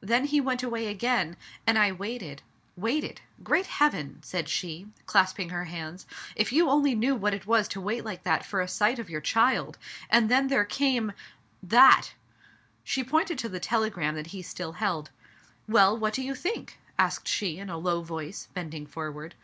[0.00, 1.36] Then he went away again,
[1.66, 2.42] and I waited—
[2.86, 3.20] waited.
[3.42, 7.80] Great Heaven!" said she, clasping her hands, if you only knew what it was to
[7.80, 9.76] wait like that for a sight of your child!
[10.08, 11.10] and then there came—
[11.76, 12.12] that!"
[12.84, 15.10] She pointed to the telegram that he still held.
[15.66, 19.34] "Well, what do you think?" asked she in a low voice, bending for ward.